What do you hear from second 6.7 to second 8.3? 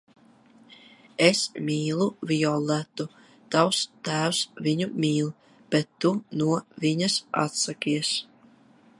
viņas atsakies?